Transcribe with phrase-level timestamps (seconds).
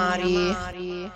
[0.00, 1.10] mari.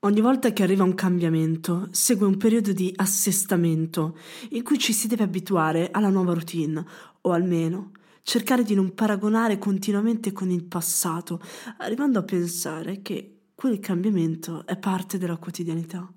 [0.00, 4.16] Ogni volta che arriva un cambiamento segue un periodo di assestamento
[4.50, 6.84] in cui ci si deve abituare alla nuova routine,
[7.22, 7.92] o almeno
[8.22, 11.40] cercare di non paragonare continuamente con il passato,
[11.78, 16.08] arrivando a pensare che quel cambiamento è parte della quotidianità.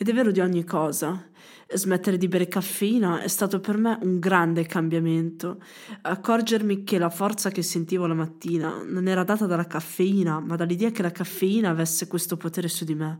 [0.00, 1.28] Ed è vero di ogni cosa.
[1.74, 5.60] Smettere di bere caffeina è stato per me un grande cambiamento.
[6.02, 10.92] Accorgermi che la forza che sentivo la mattina non era data dalla caffeina, ma dall'idea
[10.92, 13.18] che la caffeina avesse questo potere su di me.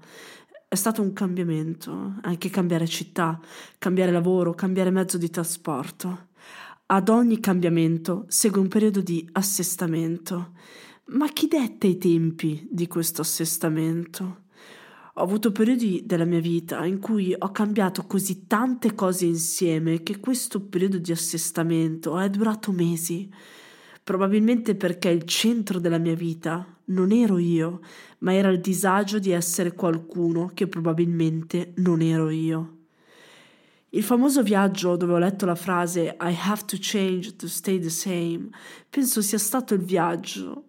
[0.69, 3.41] È stato un cambiamento, anche cambiare città,
[3.77, 6.29] cambiare lavoro, cambiare mezzo di trasporto.
[6.87, 10.53] Ad ogni cambiamento segue un periodo di assestamento.
[11.07, 14.47] Ma chi detta i tempi di questo assestamento?
[15.19, 20.21] Ho avuto periodi della mia vita in cui ho cambiato così tante cose insieme che
[20.21, 23.29] questo periodo di assestamento è durato mesi.
[24.05, 27.81] Probabilmente perché il centro della mia vita non ero io,
[28.19, 32.77] ma era il disagio di essere qualcuno che probabilmente non ero io.
[33.89, 37.91] Il famoso viaggio dove ho letto la frase I have to change to stay the
[37.91, 38.51] same,
[38.89, 40.68] penso sia stato il viaggio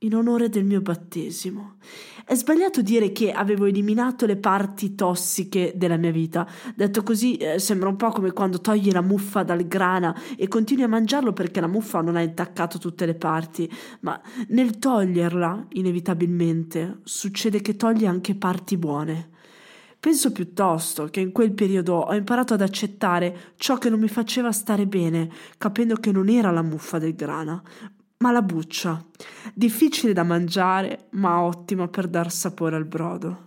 [0.00, 1.76] in onore del mio battesimo.
[2.24, 6.46] È sbagliato dire che avevo eliminato le parti tossiche della mia vita.
[6.74, 10.82] Detto così eh, sembra un po' come quando togli la muffa dal grana e continui
[10.82, 16.98] a mangiarlo perché la muffa non ha intaccato tutte le parti, ma nel toglierla, inevitabilmente,
[17.04, 19.30] succede che togli anche parti buone.
[19.98, 24.52] Penso piuttosto che in quel periodo ho imparato ad accettare ciò che non mi faceva
[24.52, 27.60] stare bene, capendo che non era la muffa del grana,
[28.18, 29.04] ma la buccia,
[29.52, 33.44] difficile da mangiare, ma ottima per dar sapore al brodo.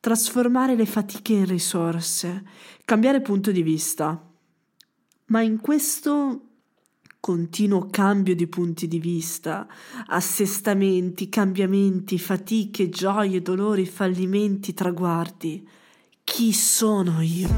[0.00, 2.44] Trasformare le fatiche in risorse,
[2.84, 4.22] cambiare punto di vista.
[5.26, 6.40] Ma in questo
[7.18, 9.66] continuo cambio di punti di vista,
[10.06, 15.68] assestamenti, cambiamenti, fatiche, gioie, dolori, fallimenti, traguardi,
[16.22, 17.48] chi sono io?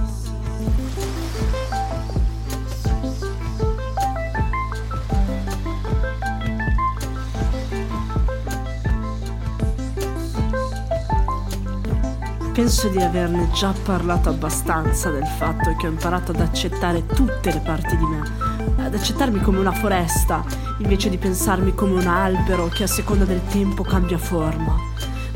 [12.59, 17.61] Penso di averne già parlato abbastanza del fatto che ho imparato ad accettare tutte le
[17.61, 20.45] parti di me, ad accettarmi come una foresta,
[20.79, 24.75] invece di pensarmi come un albero che a seconda del tempo cambia forma.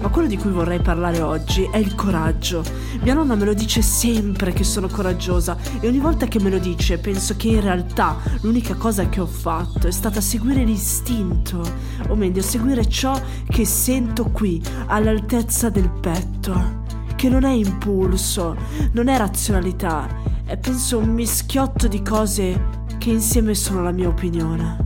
[0.00, 2.64] Ma quello di cui vorrei parlare oggi è il coraggio.
[3.02, 6.58] Mia nonna me lo dice sempre che sono coraggiosa e ogni volta che me lo
[6.58, 11.62] dice penso che in realtà l'unica cosa che ho fatto è stata seguire l'istinto,
[12.08, 13.16] o meglio seguire ciò
[13.48, 16.81] che sento qui, all'altezza del petto
[17.22, 18.56] che non è impulso,
[18.94, 20.08] non è razionalità,
[20.44, 24.76] è penso un mischiotto di cose che insieme sono la mia opinione.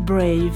[0.00, 0.52] Brave,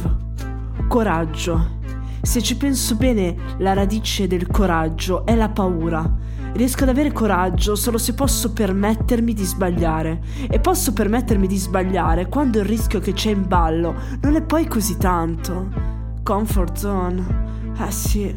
[0.89, 1.79] coraggio.
[2.21, 6.07] Se ci penso bene, la radice del coraggio è la paura.
[6.53, 10.21] Riesco ad avere coraggio solo se posso permettermi di sbagliare.
[10.51, 14.69] E posso permettermi di sbagliare quando il rischio che c'è in ballo non è poi
[14.69, 15.69] così tanto.
[16.23, 17.56] Comfort zone.
[17.79, 18.35] Eh sì,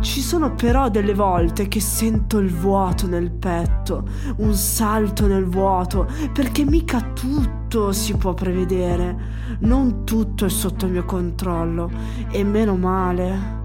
[0.00, 4.04] ci sono però delle volte che sento il vuoto nel petto,
[4.38, 9.16] un salto nel vuoto, perché mica tutto si può prevedere,
[9.60, 11.88] non tutto è sotto il mio controllo,
[12.30, 13.58] e meno male.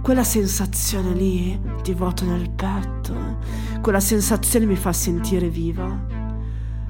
[0.00, 3.38] Quella sensazione lì di vuoto nel petto,
[3.80, 5.88] quella sensazione mi fa sentire viva,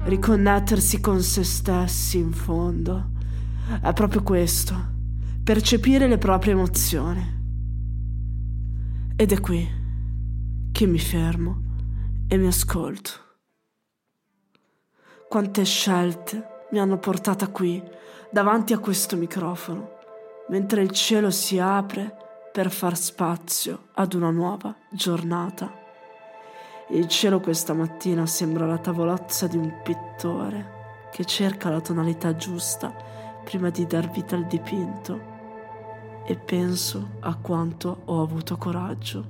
[0.03, 3.13] riconnettersi con se stessi in fondo.
[3.81, 4.93] È proprio questo
[5.45, 7.23] percepire le proprie emozioni.
[9.15, 9.69] Ed è qui
[10.71, 11.61] che mi fermo
[12.27, 13.11] e mi ascolto.
[15.29, 17.79] Quante scelte mi hanno portata qui,
[18.31, 19.99] davanti a questo microfono,
[20.49, 22.15] mentre il cielo si apre
[22.51, 25.71] per far spazio ad una nuova giornata.
[26.89, 32.91] Il cielo questa mattina sembra la tavolozza di un pittore che cerca la tonalità giusta
[33.43, 35.33] prima di dar vita al dipinto
[36.27, 39.25] e penso a quanto ho avuto coraggio,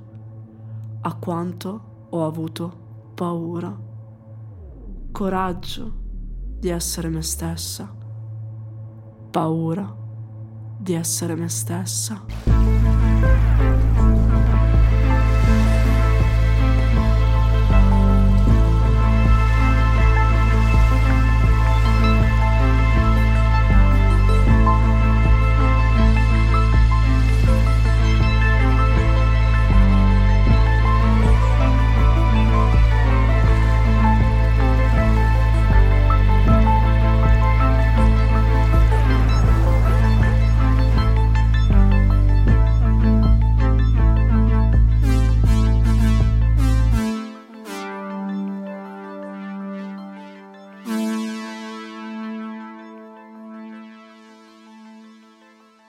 [1.02, 3.84] a quanto ho avuto paura.
[5.12, 5.92] Coraggio
[6.58, 7.94] di essere me stessa,
[9.30, 9.94] paura
[10.78, 12.55] di essere me stessa.